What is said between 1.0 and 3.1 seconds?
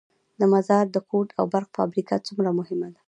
کود او برق فابریکه څومره مهمه ده؟